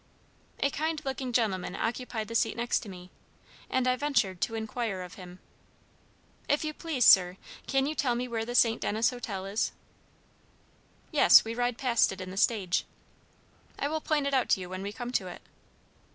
[0.61, 3.11] A kind looking gentleman occupied the seat next to me,
[3.69, 5.37] and I ventured to inquire of him:
[6.49, 8.81] "If you please, sir, can you tell me where the St.
[8.81, 9.71] Denis Hotel is?"
[11.11, 12.83] "Yes; we ride past it in the stage.
[13.77, 15.43] I will point it out to you when we come to it."